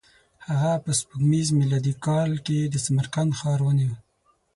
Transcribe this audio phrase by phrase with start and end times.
[0.47, 3.93] هغه په سپوږمیز میلادي کال کې د سمرقند ښار ونیو.